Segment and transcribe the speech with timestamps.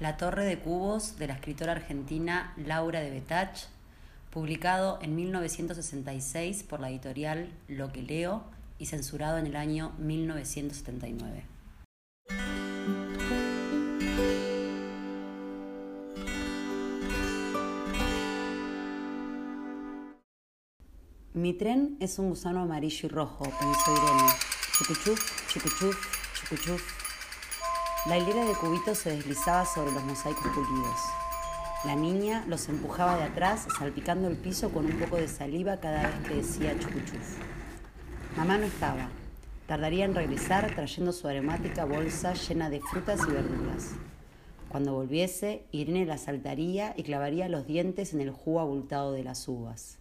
[0.00, 3.68] La Torre de Cubos de la escritora argentina Laura de Betach,
[4.30, 8.42] publicado en 1966 por la editorial Lo que leo
[8.78, 11.44] y censurado en el año 1979.
[21.34, 24.32] Mi tren es un gusano amarillo y rojo, pensó Irene.
[24.76, 25.96] Chucuchuf, chucuchuf,
[26.34, 27.03] chucuchuf.
[28.06, 31.00] La hilera de cubitos se deslizaba sobre los mosaicos pulidos.
[31.86, 36.02] La niña los empujaba de atrás, salpicando el piso con un poco de saliva cada
[36.02, 37.38] vez que decía chucuchuf.
[38.36, 39.08] Mamá no estaba.
[39.66, 43.92] Tardaría en regresar trayendo su aromática bolsa llena de frutas y verduras.
[44.68, 49.48] Cuando volviese, Irene la saltaría y clavaría los dientes en el jugo abultado de las
[49.48, 49.98] uvas.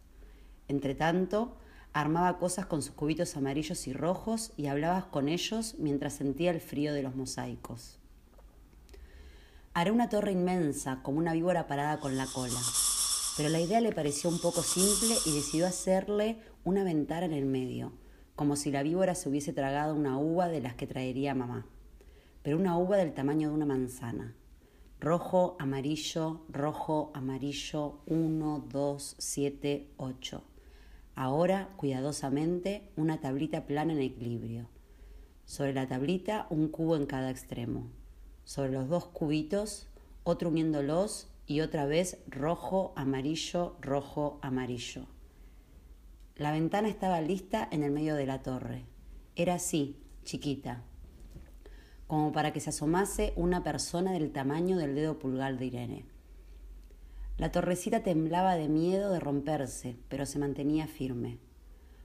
[0.68, 1.56] Entretanto,
[1.94, 6.60] armaba cosas con sus cubitos amarillos y rojos y hablaba con ellos mientras sentía el
[6.60, 8.00] frío de los mosaicos.
[9.76, 12.60] Haré una torre inmensa, como una víbora parada con la cola.
[13.36, 17.46] Pero la idea le pareció un poco simple y decidió hacerle una ventana en el
[17.46, 17.92] medio,
[18.36, 21.66] como si la víbora se hubiese tragado una uva de las que traería mamá.
[22.44, 24.36] Pero una uva del tamaño de una manzana.
[25.00, 30.44] Rojo, amarillo, rojo, amarillo, uno, dos, siete, ocho.
[31.16, 34.68] Ahora, cuidadosamente, una tablita plana en equilibrio.
[35.46, 37.90] Sobre la tablita, un cubo en cada extremo
[38.46, 39.88] sobre los dos cubitos,
[40.24, 45.06] otro uniéndolos y otra vez rojo, amarillo, rojo, amarillo.
[46.36, 48.86] La ventana estaba lista en el medio de la torre.
[49.36, 50.84] Era así, chiquita,
[52.08, 56.06] como para que se asomase una persona del tamaño del dedo pulgar de Irene.
[57.38, 61.40] La torrecita temblaba de miedo de romperse, pero se mantenía firme.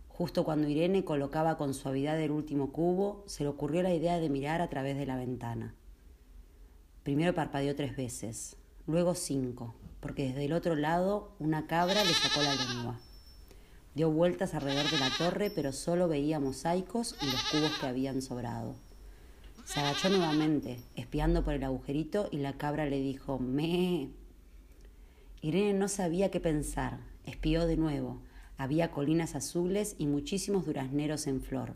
[0.09, 4.31] Justo cuando Irene colocaba con suavidad el último cubo, se le ocurrió la idea de
[4.31, 5.75] mirar a través de la ventana.
[7.09, 12.43] Primero parpadeó tres veces, luego cinco, porque desde el otro lado una cabra le sacó
[12.43, 13.01] la lengua.
[13.95, 18.21] Dio vueltas alrededor de la torre, pero solo veía mosaicos y los cubos que habían
[18.21, 18.75] sobrado.
[19.65, 24.11] Se agachó nuevamente, espiando por el agujerito, y la cabra le dijo Me.
[25.41, 26.99] Irene no sabía qué pensar.
[27.25, 28.21] Espió de nuevo.
[28.59, 31.73] Había colinas azules y muchísimos durazneros en flor.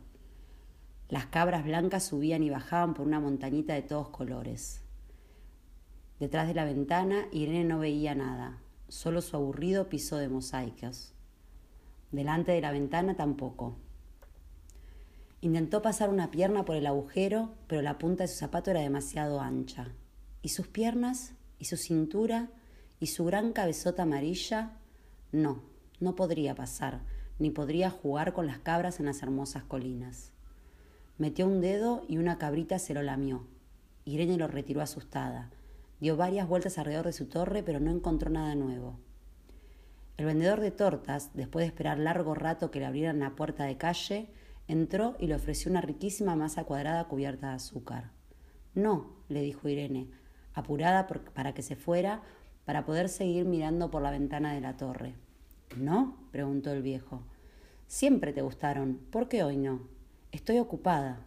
[1.08, 4.81] Las cabras blancas subían y bajaban por una montañita de todos colores.
[6.22, 11.14] Detrás de la ventana, Irene no veía nada, solo su aburrido piso de mosaicos.
[12.12, 13.74] Delante de la ventana tampoco.
[15.40, 19.40] Intentó pasar una pierna por el agujero, pero la punta de su zapato era demasiado
[19.40, 19.88] ancha.
[20.42, 21.32] ¿Y sus piernas?
[21.58, 22.50] ¿Y su cintura?
[23.00, 24.76] ¿Y su gran cabezota amarilla?
[25.32, 25.60] No,
[25.98, 27.00] no podría pasar,
[27.40, 30.30] ni podría jugar con las cabras en las hermosas colinas.
[31.18, 33.44] Metió un dedo y una cabrita se lo lamió.
[34.04, 35.50] Irene lo retiró asustada
[36.02, 38.98] Dio varias vueltas alrededor de su torre, pero no encontró nada nuevo.
[40.16, 43.76] El vendedor de tortas, después de esperar largo rato que le abrieran la puerta de
[43.76, 44.26] calle,
[44.66, 48.10] entró y le ofreció una riquísima masa cuadrada cubierta de azúcar.
[48.74, 50.08] No, le dijo Irene,
[50.54, 52.22] apurada para que se fuera,
[52.64, 55.14] para poder seguir mirando por la ventana de la torre.
[55.76, 56.16] ¿No?
[56.32, 57.22] preguntó el viejo.
[57.86, 58.98] Siempre te gustaron.
[59.12, 59.86] ¿Por qué hoy no?
[60.32, 61.20] Estoy ocupada.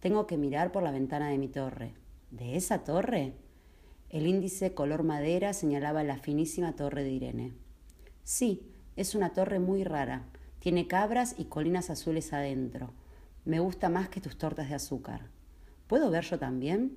[0.00, 1.94] Tengo que mirar por la ventana de mi torre.
[2.32, 3.36] ¿De esa torre?
[4.10, 7.52] El índice color madera señalaba la finísima torre de Irene.
[8.24, 8.62] Sí,
[8.96, 10.24] es una torre muy rara.
[10.60, 12.90] Tiene cabras y colinas azules adentro.
[13.44, 15.26] Me gusta más que tus tortas de azúcar.
[15.88, 16.96] ¿Puedo ver yo también?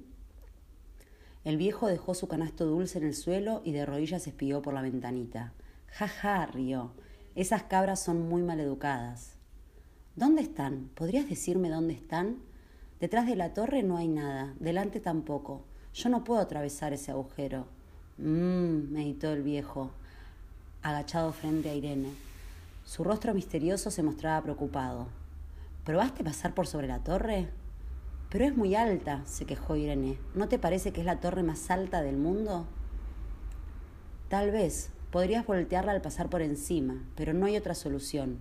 [1.44, 4.82] El viejo dejó su canasto dulce en el suelo y de rodillas espió por la
[4.82, 5.54] ventanita.
[5.88, 6.94] Ja, ja, rió.
[7.36, 9.36] Esas cabras son muy maleducadas.
[10.16, 10.90] ¿Dónde están?
[10.96, 12.38] ¿Podrías decirme dónde están?
[13.02, 15.66] Detrás de la torre no hay nada, delante tampoco.
[15.94, 17.66] Yo no puedo atravesar ese agujero.
[18.18, 19.92] Mmm, meditó el viejo,
[20.82, 22.12] agachado frente a Irene.
[22.86, 25.08] Su rostro misterioso se mostraba preocupado.
[25.84, 27.50] ¿Probaste pasar por sobre la torre?
[28.30, 30.18] Pero es muy alta, se quejó Irene.
[30.34, 32.66] ¿No te parece que es la torre más alta del mundo?
[34.30, 38.38] Tal vez, podrías voltearla al pasar por encima, pero no hay otra solución.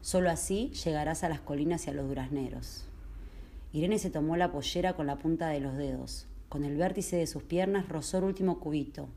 [0.00, 2.86] Solo así llegarás a las colinas y a los durazneros.
[3.72, 6.26] Irene se tomó la pollera con la punta de los dedos.
[6.54, 9.08] Con el vértice de sus piernas rozó el último cubito.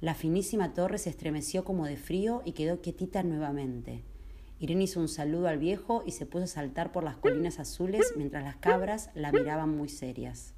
[0.00, 4.02] La finísima torre se estremeció como de frío y quedó quietita nuevamente.
[4.58, 8.14] Irene hizo un saludo al viejo y se puso a saltar por las colinas azules
[8.16, 10.52] mientras las cabras la miraban muy serias.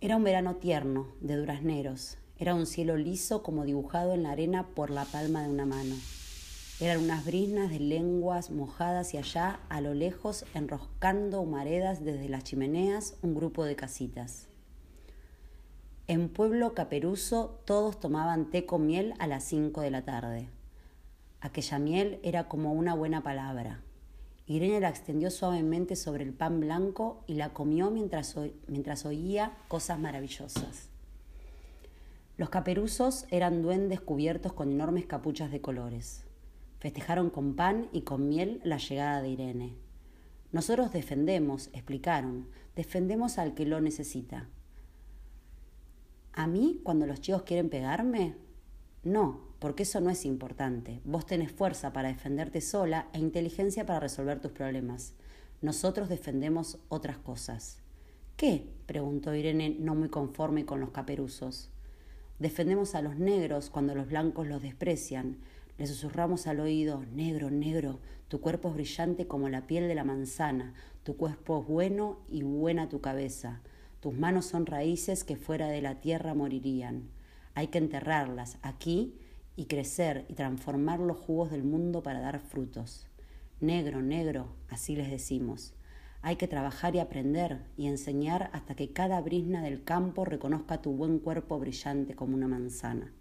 [0.00, 2.18] Era un verano tierno, de durazneros.
[2.36, 5.94] Era un cielo liso como dibujado en la arena por la palma de una mano.
[6.80, 12.42] Eran unas brisnas de lenguas mojadas y allá, a lo lejos, enroscando humaredas desde las
[12.44, 14.48] chimeneas, un grupo de casitas.
[16.06, 20.48] En Pueblo Caperuso todos tomaban té con miel a las cinco de la tarde.
[21.42, 23.82] Aquella miel era como una buena palabra.
[24.46, 28.34] Irene la extendió suavemente sobre el pan blanco y la comió mientras,
[28.68, 30.88] mientras oía cosas maravillosas.
[32.38, 36.24] Los caperuzos eran duendes cubiertos con enormes capuchas de colores.
[36.80, 39.74] Festejaron con pan y con miel la llegada de Irene.
[40.50, 44.48] Nosotros defendemos, explicaron, defendemos al que lo necesita.
[46.32, 48.34] ¿A mí cuando los chicos quieren pegarme?
[49.04, 51.00] No, porque eso no es importante.
[51.04, 55.14] Vos tenés fuerza para defenderte sola e inteligencia para resolver tus problemas.
[55.62, 57.78] Nosotros defendemos otras cosas.
[58.36, 58.66] ¿Qué?
[58.86, 61.70] preguntó Irene, no muy conforme con los caperuzos.
[62.38, 65.36] Defendemos a los negros cuando los blancos los desprecian.
[65.80, 70.04] Le susurramos al oído, negro, negro, tu cuerpo es brillante como la piel de la
[70.04, 70.74] manzana,
[71.04, 73.62] tu cuerpo es bueno y buena tu cabeza.
[74.00, 77.08] Tus manos son raíces que fuera de la tierra morirían.
[77.54, 79.14] Hay que enterrarlas aquí
[79.56, 83.06] y crecer y transformar los jugos del mundo para dar frutos.
[83.58, 85.72] Negro, negro, así les decimos.
[86.20, 90.92] Hay que trabajar y aprender y enseñar hasta que cada brisna del campo reconozca tu
[90.92, 93.14] buen cuerpo brillante como una manzana.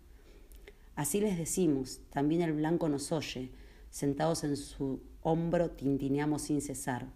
[0.99, 3.51] Así les decimos, también el blanco nos oye,
[3.89, 7.07] sentados en su hombro tintineamos sin cesar.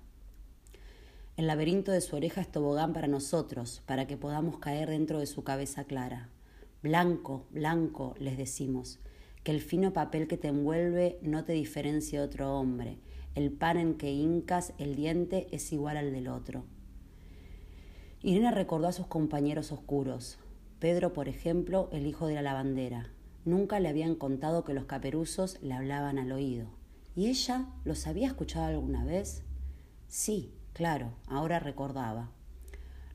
[1.36, 5.26] El laberinto de su oreja es tobogán para nosotros, para que podamos caer dentro de
[5.26, 6.30] su cabeza clara.
[6.82, 9.00] Blanco, blanco, les decimos,
[9.44, 13.00] que el fino papel que te envuelve no te diferencia de otro hombre.
[13.36, 16.64] El pan en que hincas el diente es igual al del otro.
[18.22, 20.38] Irene recordó a sus compañeros oscuros.
[20.80, 23.12] Pedro, por ejemplo, el hijo de la lavandera.
[23.46, 26.68] Nunca le habían contado que los caperuzos le hablaban al oído.
[27.16, 29.44] ¿Y ella los había escuchado alguna vez?
[30.08, 32.30] Sí, Claro, ahora recordaba.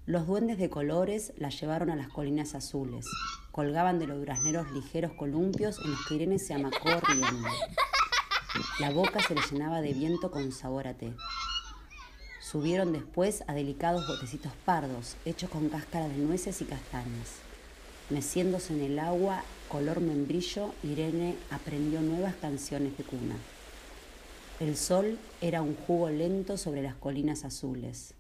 [0.06, 3.04] Los duendes de colores la llevaron a las colinas azules.
[3.50, 7.48] Colgaban de los durazneros ligeros columpios en los que Irene se amacó riendo.
[8.78, 11.12] La boca se le llenaba de viento con sabor a té.
[12.40, 17.47] Subieron después a delicados botecitos pardos, hechos con cáscara de nueces y castañas.
[18.10, 23.36] Meciéndose en el agua color membrillo, Irene aprendió nuevas canciones de cuna.
[24.60, 28.14] El sol era un jugo lento sobre las colinas azules.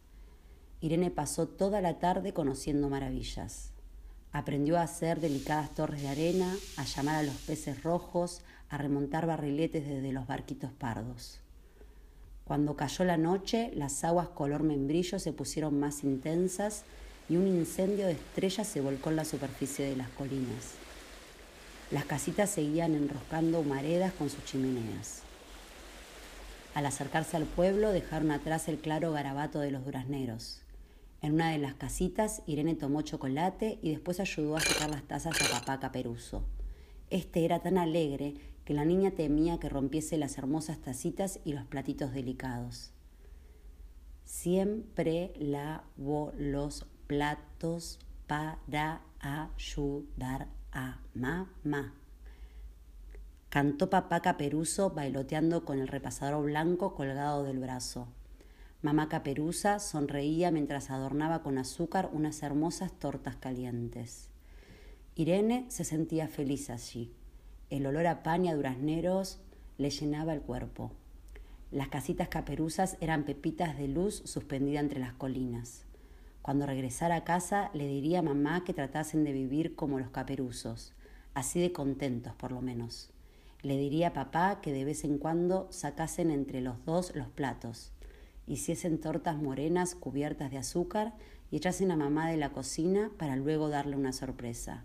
[0.82, 3.70] Irene pasó toda la tarde conociendo maravillas.
[4.30, 9.26] Aprendió a hacer delicadas torres de arena, a llamar a los peces rojos, a remontar
[9.26, 11.40] barriletes desde los barquitos pardos.
[12.44, 16.84] Cuando cayó la noche, las aguas color membrillo se pusieron más intensas
[17.28, 20.74] y un incendio de estrellas se volcó en la superficie de las colinas.
[21.90, 25.22] Las casitas seguían enroscando humaredas con sus chimeneas.
[26.74, 30.60] Al acercarse al pueblo dejaron atrás el claro garabato de los durazneros.
[31.20, 35.40] En una de las casitas, Irene tomó chocolate y después ayudó a sacar las tazas
[35.42, 36.44] a papá Caperuso.
[37.10, 38.34] Este era tan alegre
[38.64, 42.92] que la niña temía que rompiese las hermosas tacitas y los platitos delicados.
[44.24, 51.94] Siempre lavo los platos para ayudar a mamá.
[53.48, 58.06] Cantó papá Caperuso bailoteando con el repasador blanco colgado del brazo.
[58.82, 64.28] Mamá Caperuza sonreía mientras adornaba con azúcar unas hermosas tortas calientes.
[65.16, 67.10] Irene se sentía feliz allí.
[67.70, 69.40] El olor a pan y a durazneros
[69.78, 70.92] le llenaba el cuerpo.
[71.70, 75.87] Las casitas caperuzas eran pepitas de luz suspendidas entre las colinas.
[76.48, 80.94] Cuando regresara a casa le diría a mamá que tratasen de vivir como los caperuzos,
[81.34, 83.10] así de contentos por lo menos.
[83.60, 87.92] Le diría a papá que de vez en cuando sacasen entre los dos los platos,
[88.46, 91.12] hiciesen tortas morenas cubiertas de azúcar
[91.50, 94.84] y echasen a mamá de la cocina para luego darle una sorpresa.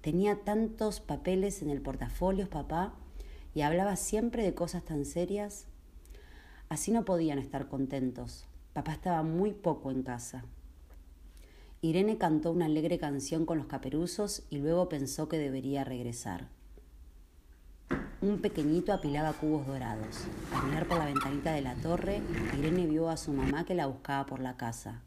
[0.00, 2.94] Tenía tantos papeles en el portafolio, papá,
[3.54, 5.68] y hablaba siempre de cosas tan serias.
[6.68, 8.48] Así no podían estar contentos.
[8.72, 10.44] Papá estaba muy poco en casa.
[11.82, 16.48] Irene cantó una alegre canción con los caperuzos y luego pensó que debería regresar.
[18.22, 20.24] Un pequeñito apilaba cubos dorados.
[20.52, 22.22] Al mirar por la ventanita de la torre,
[22.58, 25.02] Irene vio a su mamá que la buscaba por la casa.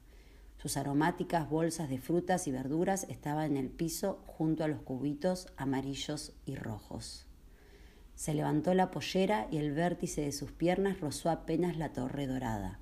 [0.58, 5.48] Sus aromáticas bolsas de frutas y verduras estaban en el piso junto a los cubitos
[5.58, 7.26] amarillos y rojos.
[8.14, 12.80] Se levantó la pollera y el vértice de sus piernas rozó apenas la torre dorada.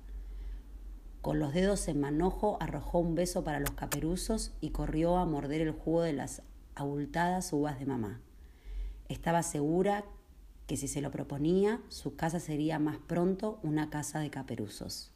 [1.20, 5.60] Con los dedos en manojo arrojó un beso para los caperuzos y corrió a morder
[5.60, 6.42] el jugo de las
[6.74, 8.20] abultadas uvas de mamá.
[9.08, 10.04] Estaba segura
[10.66, 15.10] que si se lo proponía, su casa sería más pronto una casa de caperuzos.